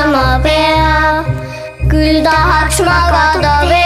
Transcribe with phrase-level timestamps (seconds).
[0.00, 1.24] magama pea,
[1.90, 3.80] küll tahaks magada veel.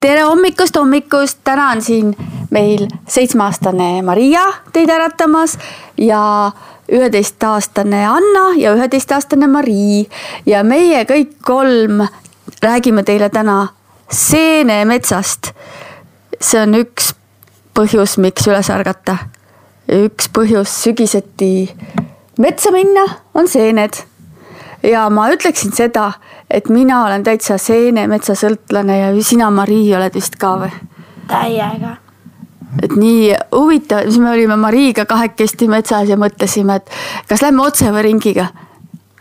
[0.00, 2.16] tere hommikust, hommikust, täna on siin
[2.52, 5.56] meil seitsmeaastane Maria teid äratamas
[5.96, 6.52] ja
[6.92, 10.08] üheteistaastane Anna ja üheteistaastane Marii
[10.46, 12.04] ja meie kõik kolm
[12.62, 13.68] räägime teile täna
[14.10, 15.54] seenemetsast.
[16.40, 17.14] see on üks
[17.72, 19.31] põhjus, miks üles ärgata.
[19.88, 21.68] Üks põhjus sügiseti
[22.38, 23.04] metsa minna
[23.34, 23.98] on seened
[24.82, 26.12] ja ma ütleksin seda,
[26.50, 30.72] et mina olen täitsa seenemetsasõltlane ja sina, Marii, oled vist ka või?
[31.30, 31.96] täiega.
[32.82, 36.90] et nii huvitav, siis me olime Mariiga kahekesti metsas ja mõtlesime, et
[37.28, 38.48] kas lähme otse või ringiga.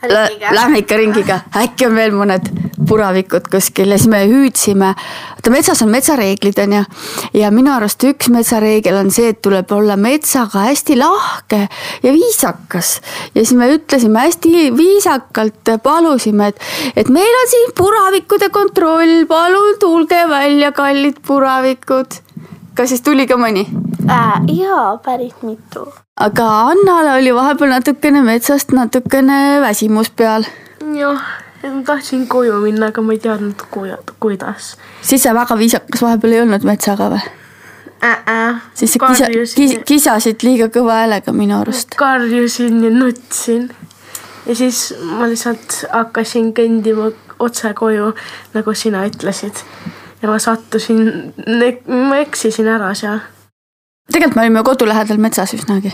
[0.01, 2.47] Lähme ikka ringiga, äkki on veel mõned
[2.89, 4.95] puravikud kuskil ja siis me hüüdsime.
[5.35, 6.81] vaata metsas on metsareeglid on ju
[7.38, 11.67] ja minu arust üks metsareegel on see, et tuleb olla metsaga hästi lahke
[12.03, 13.02] ja viisakas.
[13.35, 16.59] ja siis me ütlesime hästi viisakalt, palusime, et,
[16.95, 22.21] et meil on siin puravikude kontroll, palun tulge välja, kallid puravikud.
[22.73, 23.67] kas siis tuli ka mõni?
[24.09, 24.41] äh,.
[24.57, 25.94] jaa, päris mitu.
[26.19, 30.45] aga Annale oli vahepeal natukene metsast natukene väsimus peal.
[30.95, 31.21] jah,
[31.63, 33.67] ma tahtsin koju minna, aga ma ei teadnud,
[34.19, 37.21] kuidas siis sa väga viisakas vahepeal ei olnud metsaga või?
[38.03, 38.17] äh,.
[38.27, 38.61] Äh.
[38.73, 41.95] siis sa kisa, kis, kisasid liiga kõva häälega minu arust.
[41.97, 43.69] karjusin ja nutsin.
[44.45, 48.13] ja siis ma lihtsalt hakkasin kõndima otse koju,
[48.53, 49.63] nagu sina ütlesid.
[50.21, 51.33] ja ma sattusin,
[51.88, 53.21] ma eksisin ära seal.
[54.12, 55.94] Tegelikult me olime kodu lähedal metsas üsnagi.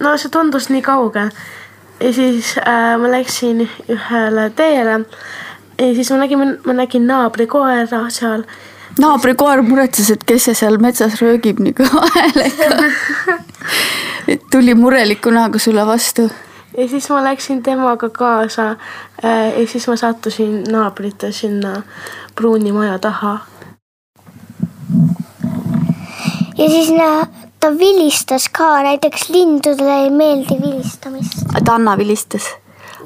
[0.00, 1.30] no see tundus nii kaugel
[2.00, 5.00] ja siis äh, ma läksin ühele teele
[5.78, 8.46] ja siis ma nägin, ma nägin naabri koera seal
[9.00, 12.90] naabrikoer muretses, et kes see seal metsas röögib nii kõva häälega.
[14.52, 16.28] tuli mureliku näoga sulle vastu.
[16.78, 21.82] ja siis ma läksin temaga kaasa äh, ja siis ma sattusin naabrite sinna
[22.34, 23.38] pruuni maja taha.
[26.58, 27.26] Ja siis nä-
[27.60, 31.32] ta vilistas ka, näiteks lindudele ei meeldi vilistamist.
[31.58, 32.42] et Anna vilistas.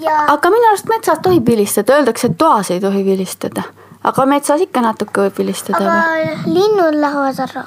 [0.01, 3.63] ja aga minu arust metsas tohib vilistada, öeldakse, et toas ei tohi vilistada.
[4.05, 7.65] aga metsas ikka natuke võib vilistada aga linnud lähevad ära.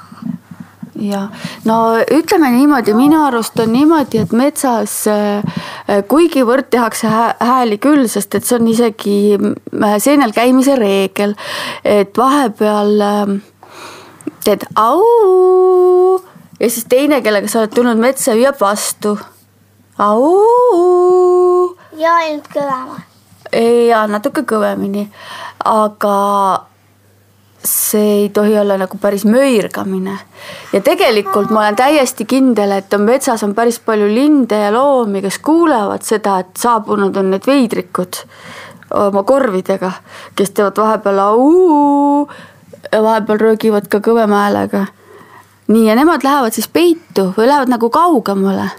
[1.01, 1.21] ja
[1.65, 1.77] no
[2.11, 8.35] ütleme niimoodi, minu arust on niimoodi, et metsas äh, kuigivõrd tehakse hää- hääli küll, sest
[8.35, 11.33] et see on isegi äh, seenel käimise reegel,
[11.85, 13.39] et vahepeal äh,
[14.51, 16.21] teed au
[16.59, 19.17] ja siis teine, kellega sa oled tulnud metsa, hüüab vastu.
[19.97, 22.99] au ja ainult kõvema.
[23.87, 25.07] ja natuke kõvemini,
[25.65, 26.17] aga
[27.61, 30.17] see ei tohi olla nagu päris möirgamine.
[30.73, 35.21] ja tegelikult ma olen täiesti kindel, et on metsas on päris palju linde ja loomi,
[35.21, 38.25] kes kuulevad seda, et saabunud on need veidrikud
[38.91, 39.91] oma korvidega,
[40.35, 42.27] kes teevad vahepeal au
[42.91, 44.85] vahepeal röögivad ka kõvema häälega.
[45.67, 48.69] nii, ja nemad lähevad siis peitu või lähevad nagu kaugemale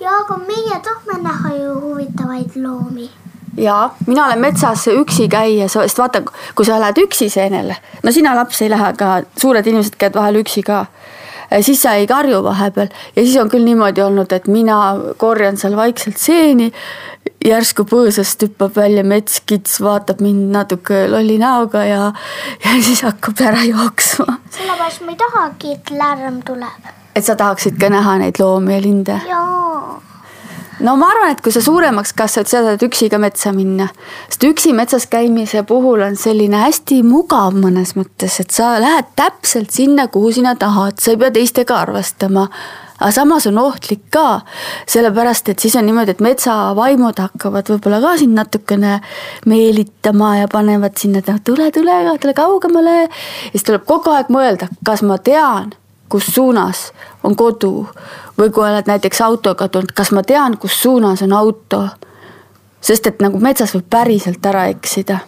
[0.00, 3.10] ja aga meie tahame näha ju huvitavaid loomi.
[3.56, 6.22] ja mina olen metsas üksi käia, sest vaata,
[6.54, 10.40] kui sa lähed üksi seenele, no sina laps ei lähe, aga suured inimesed käivad vahel
[10.42, 10.84] üksi ka.
[11.60, 14.80] siis sa ei karju vahepeal ja siis on küll niimoodi olnud, et mina
[15.16, 16.72] korjan seal vaikselt seeni.
[17.46, 22.10] Järsku põõsast hüppab välja metskits, vaatab mind natuke lolli näoga ja,
[22.64, 24.38] ja siis hakkab ära jooksma.
[24.56, 26.90] sellepärast ma ei tahagi, et lärm tuleb.
[27.14, 30.00] et sa tahaksid ka näha neid loomi ja linde jaa.
[30.80, 33.88] no ma arvan, et kui sa suuremaks kasvad, sa saad üksi ka metsa minna,
[34.30, 39.70] sest üksi metsas käimise puhul on selline hästi mugav mõnes mõttes, et sa lähed täpselt
[39.70, 42.48] sinna, kuhu sina tahad, sa ei pea teistega arvestama.
[43.00, 44.40] Aga samas on ohtlik ka,
[44.88, 49.00] sellepärast et siis on niimoodi, et metsavaimud hakkavad võib-olla ka sind natukene
[49.46, 53.00] meelitama ja panevad sinna, et tule, tule, tule kaugemale.
[53.06, 55.74] ja siis tuleb kogu aeg mõelda, kas ma tean
[56.08, 56.92] kus suunas
[57.24, 57.86] on kodu
[58.38, 61.88] või kui oled näiteks autoga tulnud, kas ma tean, kus suunas on auto.
[62.80, 65.18] sest et nagu metsas võib päriselt ära eksida.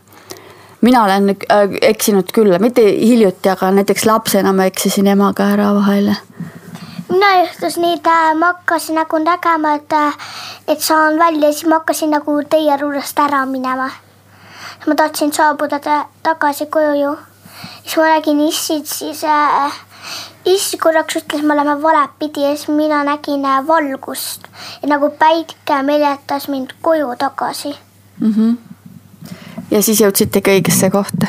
[0.81, 6.15] mina olen äh, eksinud küll, mitte hiljuti, aga näiteks lapsena ma eksisin emaga ära vahel.
[7.09, 8.09] Mina juhtus nii, et
[8.39, 9.93] ma hakkasin nagu nägema, et,
[10.69, 13.91] et saan välja, siis ma hakkasin nagu teie juurest ära minema.
[14.87, 17.17] ma tahtsin saabuda ta tagasi koju ju.
[17.83, 19.73] siis ma nägin issit, siis äh,
[20.45, 24.49] iss korraks ütles, me oleme valet pidi ja siis mina nägin valgust
[24.83, 27.77] ja nagu päike meljatas mind koju tagasi.
[28.21, 28.33] mm.
[28.33, 28.57] -hmm.
[29.71, 31.27] ja siis jõudsitegi õigesse kohta.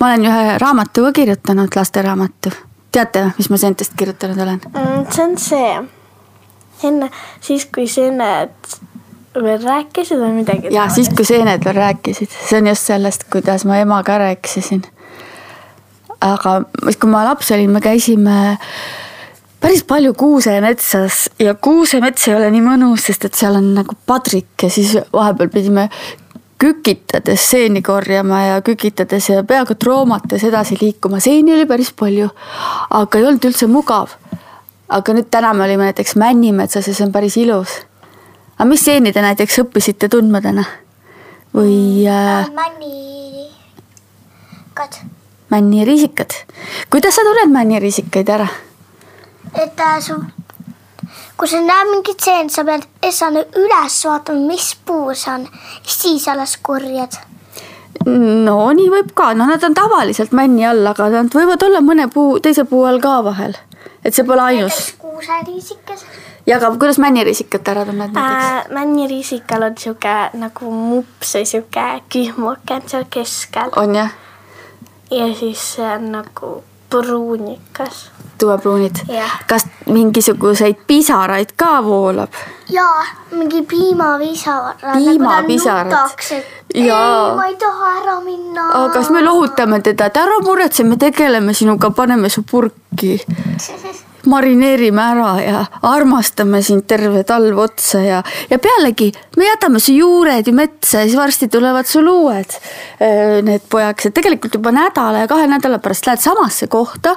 [0.00, 2.50] ma olen ühe raamatu ka kirjutanud, lasteraamatu
[2.94, 4.60] teate, mis ma seentest kirjutanud olen?
[4.72, 5.70] Mm, see on see,
[6.90, 7.10] enne,
[7.44, 8.74] siis kui seened
[9.34, 10.70] veel rääkisid või midagi.
[10.74, 14.84] ja siis, kui seened veel rääkisid, see on just sellest, kuidas ma emaga rääkisin.
[16.24, 16.60] aga
[17.00, 18.56] kui ma laps olin, me käisime
[19.60, 24.66] päris palju kuusemetsas ja kuusemets ei ole nii mõnus, sest et seal on nagu padrik
[24.66, 25.88] ja siis vahepeal pidime
[26.64, 32.30] kükitades seeni korjama ja kükitades ja peaaegu troomates edasi liikuma, seeni oli päris palju,
[32.90, 34.08] aga ei olnud üldse mugav.
[34.88, 37.68] aga nüüd täna me olime näiteks Männimetsas ja see on päris ilus.
[38.56, 40.64] aga mis seeni te näiteks õppisite tundma täna?
[41.54, 43.84] või äh, männikad.
[45.50, 46.30] männiriisikad.
[46.90, 48.48] kuidas sa tunned männiriisikaid ära?
[49.54, 50.14] et äh, su
[51.36, 55.46] kui sa näed mingit seent, sa pead esmane üles vaatama, mis puu see on,
[55.82, 57.18] siis alles korjad.
[58.06, 62.08] no nii võib ka, no nad on tavaliselt männi all, aga nad võivad olla mõne
[62.12, 63.56] puu, teise puu all ka vahel.
[64.04, 64.94] et see pole ainus.
[64.98, 66.04] kuuseriisikas.
[66.46, 68.68] ja aga kuidas männiriisikat ära tunned näiteks äh,?
[68.74, 74.14] männiriisikal on sihuke nagu mups või sihuke kihmuke on seal keskel on jah?
[75.10, 76.54] ja siis see on nagu
[77.02, 78.10] pruunikas.
[78.38, 79.38] tulepruunid Jah.
[79.46, 82.30] kas mingisuguseid pisaraid ka voolab?
[82.68, 84.74] jaa, mingi piimapisar.
[84.94, 85.92] Piimapisarad.
[86.74, 86.90] ei,
[87.36, 88.70] ma ei taha ära minna.
[88.72, 93.20] aga kas me lohutame teda, et ära muretse, me tegeleme sinuga, paneme su purki.
[94.30, 100.46] marineerime ära ja armastame sind terve talv otsa ja, ja pealegi me jätame su juured
[100.46, 102.58] ju metsa ja siis varsti tulevad sul uued
[103.44, 107.16] need pojakesed, tegelikult juba nädala ja kahe nädala pärast lähed samasse kohta.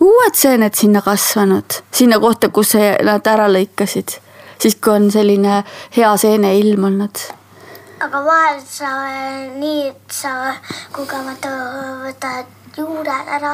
[0.00, 2.72] uued seened sinna kasvanud, sinna kohta, kus
[3.04, 4.16] nad ära lõikasid,
[4.58, 5.62] siis kui on selline
[5.96, 7.26] hea seeneilm olnud
[8.00, 8.90] aga vahel sa
[9.60, 10.54] nii, et sa
[10.94, 11.50] kogemata
[12.04, 13.52] võtad juured ära.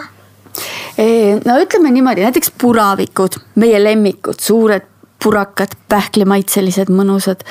[1.46, 4.92] No ütleme niimoodi, näiteks puravikud, meie lemmikud, suured
[5.22, 7.42] purakad, pähklimaitselised, mõnusad.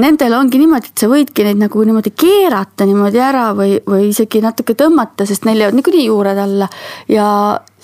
[0.00, 4.40] Nendel ongi niimoodi, et sa võidki neid nagu niimoodi keerata niimoodi ära või, või isegi
[4.42, 6.68] natuke tõmmata, sest neil jäävad niikuinii juured alla.
[7.08, 7.28] ja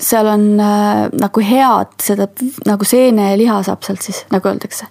[0.02, 2.26] seal on äh, nagu head seda
[2.66, 4.88] nagu seeneliha saab sealt siis, nagu öeldakse.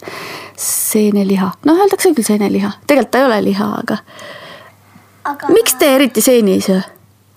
[0.55, 3.99] seeneliha, noh, öeldakse küll seeneliha, tegelikult ta ei ole liha, aga
[5.33, 6.81] aga miks te eriti seeni ei söö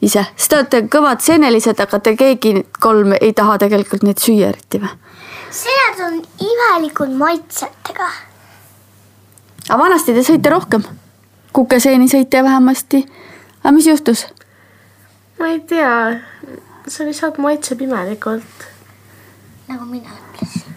[0.05, 4.53] ise, sest te olete kõvad seenelised, aga te keegi kolm ei taha tegelikult neid süüa
[4.53, 4.93] eriti või?
[5.55, 8.09] seened on imelikud maitsetega.
[9.69, 10.85] aga vanasti te sõite rohkem,
[11.55, 13.05] kukeseeni sõite vähemasti.
[13.63, 14.27] aga mis juhtus?
[15.39, 15.95] ma ei tea,
[16.89, 18.69] see lihtsalt maitseb imelikult.
[19.69, 20.77] nagu mina ütlesin.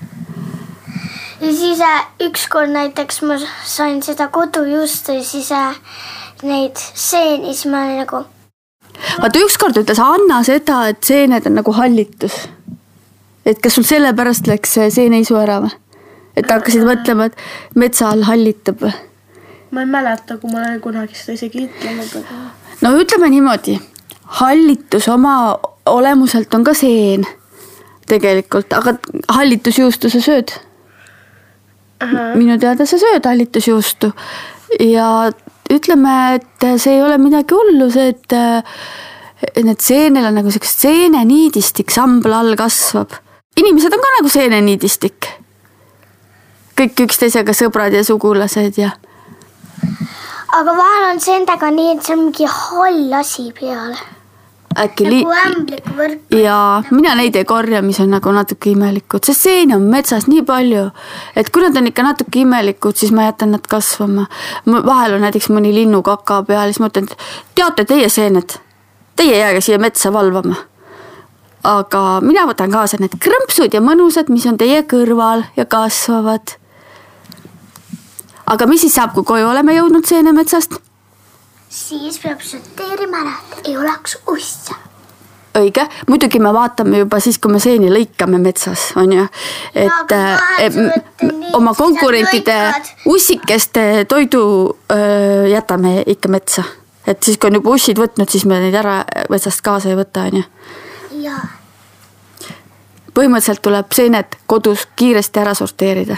[1.41, 5.75] ja siis äh, ükskord näiteks ma sain seda kodujuustu ja siis äh,
[6.43, 8.25] neid seeni, siis ma olin nagu
[9.21, 12.47] vaata ükskord ütles Anna seda, et seened on nagu hallitus.
[13.45, 15.73] et kas sul sellepärast läks see seeneisu ära või?
[16.37, 18.93] et hakkasid mõtlema, et metsa all hallitab või?
[19.71, 22.43] ma ei mäleta, kui ma olen kunagi seda isegi ütlenud, aga
[22.81, 23.79] no ütleme niimoodi,
[24.41, 25.57] hallitus oma
[25.87, 27.25] olemuselt on ka seen
[28.07, 28.97] tegelikult, aga
[29.37, 30.55] hallitusjuustu sa sööd?
[32.37, 34.11] minu teada sa sööd hallitusjuustu
[34.85, 35.31] ja
[35.73, 41.91] ütleme, et see ei ole midagi hullu, see, et need seenel on nagu siukene seeneniidistik
[41.93, 43.17] sambla all kasvab.
[43.57, 45.33] inimesed on ka nagu seeneniidistik.
[46.77, 48.93] kõik üksteisega sõbrad ja sugulased ja
[50.57, 53.97] aga vahel on seentega nii, et see on mingi hall asi peal.
[54.77, 59.75] Äkki nagu li- ja mina neid ei korja, mis on nagu natuke imelikud, sest seeni
[59.75, 60.89] on metsas nii palju,
[61.35, 64.27] et kui nad on ikka natuke imelikud, siis ma jätan nad kasvama.
[64.85, 67.17] vahel on näiteks mõni linnukaka peal, siis ma ütlen, et
[67.55, 68.57] teate teie seened,
[69.15, 70.55] teie jääge siia metsa valvama.
[71.63, 76.57] aga mina võtan kaasa need krõmpsud ja mõnusad, mis on teie kõrval ja kasvavad.
[78.45, 80.86] aga mis siis saab, kui koju oleme jõudnud seenemetsast?
[81.69, 84.75] Siis peab sorteerima ära, et ei oleks usse.
[85.57, 89.27] õige, muidugi me vaatame juba siis, kui me seeni lõikame metsas, on ju.
[89.73, 90.77] et võtad
[91.23, 92.57] nii, oma konkurentide
[93.09, 94.43] ussikeste toidu
[94.91, 96.63] öö, jätame ikka metsa.
[97.07, 100.27] et siis, kui on juba ussid võtnud, siis me neid ära metsast kaasa ei võta,
[100.29, 100.49] on ju.
[101.25, 101.41] jaa,
[103.17, 106.17] põhimõtteliselt tuleb seened kodus kiiresti ära sorteerida.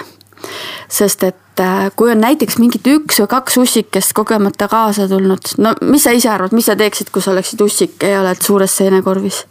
[0.89, 5.73] sest et äh, kui on näiteks mingid üks või kaks ussikest kogemata kaasa tulnud, no
[5.81, 9.45] mis sa ise arvad, mis sa teeksid, kui sa oleksid ussike ja oled suures seenekorvis?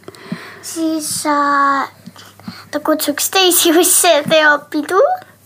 [0.65, 1.89] siis äh,
[2.71, 5.01] ta kutsuks teisi usse ja teeb pidu.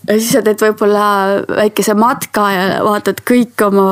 [0.08, 1.06] ja siis sa teed võib-olla
[1.48, 3.86] väikese matka ja vaatad kõik oma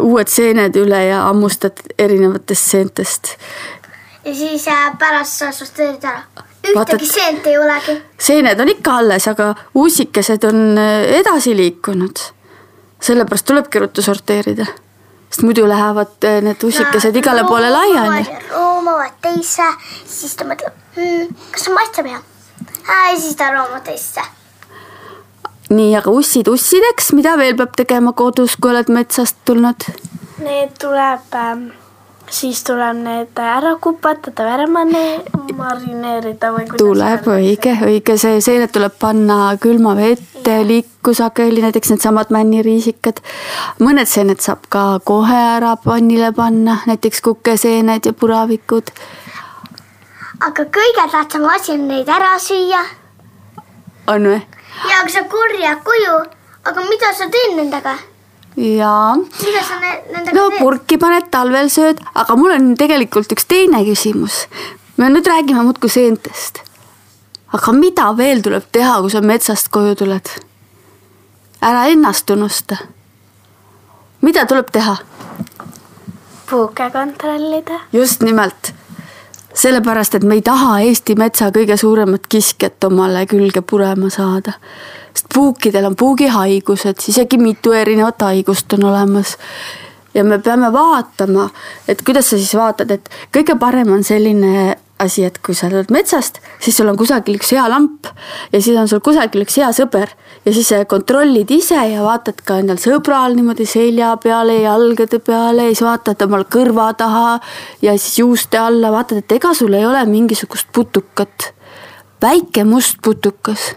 [0.00, 3.34] uued seened üle ja hammustad erinevatest seentest.
[4.24, 6.48] ja siis äh, pärast sa sorteerid ära.
[6.68, 7.96] Ühtegi seent ei olegi.
[8.20, 12.18] seened on ikka alles, aga ussikesed on äh, edasi liikunud.
[13.00, 14.66] sellepärast tulebki ruttu sorteerida,
[15.30, 18.26] sest muidu lähevad äh, need ussikesed igale poole laiali.
[18.50, 19.70] roomavad teisse,
[20.04, 22.20] siis ta mõtleb hmm,, kas see maitseb hea.
[22.88, 24.20] ja siis ta roomab teisse.
[25.70, 29.88] nii, aga ussid ussideks, mida veel peab tegema kodus, kui oled metsast tulnud?
[30.44, 31.70] Need tuleb ähm,,
[32.30, 38.40] siis tuleb need ära kupatada või ära mane- marineerida või kuidas tuleb õige, õige, see
[38.44, 43.20] seened tuleb panna külma vette, liiku sageli, näiteks needsamad männiriisikad.
[43.80, 48.94] mõned seened saab ka kohe ära pannile panna, näiteks kukeseened ja puravikud.
[50.40, 52.84] aga kõige tähtsam asi on neid ära süüa
[54.06, 54.40] on või?
[54.90, 56.16] ja kui sa korjad koju,
[56.64, 57.98] aga mida sa teed nendega?
[58.56, 60.58] Jaa mida sa ne nendega no teed?
[60.58, 64.46] purki paned, talvel sööd, aga mul on tegelikult üks teine küsimus.
[64.96, 66.62] me nüüd räägime muudkui seentest.
[67.52, 70.34] aga mida veel tuleb teha, kui sa metsast koju tuled?
[71.62, 72.76] ära ennast unusta.
[74.20, 74.96] mida tuleb teha?
[76.50, 77.80] puuke kontrollida.
[77.92, 78.74] just nimelt.
[79.54, 84.52] sellepärast, et me ei taha Eesti metsa kõige suuremat kiskjat omale külge purema saada.
[85.14, 89.36] sest puukidel on puugihaigused, isegi mitu erinevat haigust on olemas.
[90.14, 91.50] ja me peame vaatama,
[91.88, 95.90] et kuidas sa siis vaatad, et kõige parem on selline asi, et kui sa tuled
[95.94, 98.08] metsast, siis sul on kusagil üks hea lamp
[98.52, 100.12] ja siis on sul kusagil üks hea sõber
[100.44, 105.68] ja siis kontrollid ise ja vaatad ka endal sõbral niimoodi selja peale ja jalgade peale
[105.68, 107.38] ja siis vaatad omal kõrva taha
[107.84, 111.52] ja siis juuste alla, vaatad, et ega sul ei ole mingisugust putukat.
[112.22, 113.72] väike must putukas.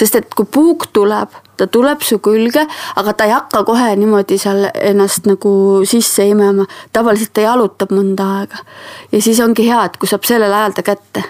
[0.00, 2.64] Sest et kui puuk tuleb, ta tuleb su külge,
[2.96, 5.52] aga ta ei hakka kohe niimoodi seal ennast nagu
[5.88, 6.64] sisse imema,
[6.96, 8.64] tavaliselt ta jalutab mõnda aega
[9.12, 11.26] ja siis ongi hea, et kui saab sellel ajal ta kätte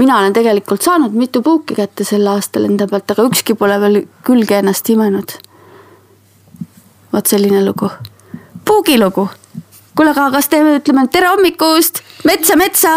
[0.00, 4.02] mina olen tegelikult saanud mitu puuki kätte sel aastal enda pealt, aga ükski pole veel
[4.26, 5.34] külge ennast imenud.
[7.12, 7.90] vot selline lugu,
[8.64, 9.28] puugilugu.
[9.96, 12.94] kuule, aga kas teeme, ütleme tere hommikust, metsa, metsa,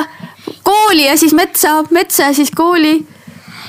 [0.64, 3.08] kooli ja siis metsa, metsa ja siis kooli.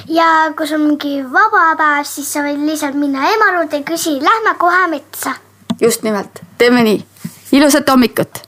[0.09, 4.19] Ja kui sul mingi vaba päev, siis sa võid lihtsalt minna ema juurde ja küsi,
[4.23, 5.35] lähme kohe metsa.
[5.81, 7.05] just nimelt, teeme nii,
[7.53, 8.43] ilusat hommikut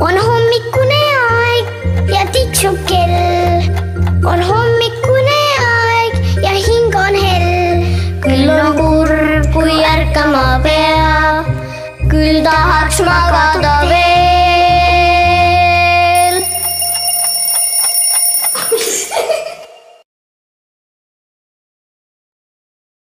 [0.00, 1.00] on hommikune
[1.30, 3.68] aeg ja tiksub kell.
[4.24, 7.84] on hommikune aeg ja hing on hell.
[8.24, 11.52] küll on kurb, kui ärkama peab,
[12.10, 13.78] küll tahaks magada